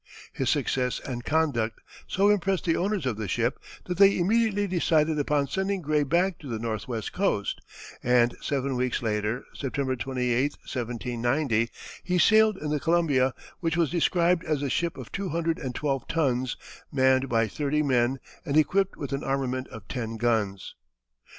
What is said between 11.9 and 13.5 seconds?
he sailed in the Columbia,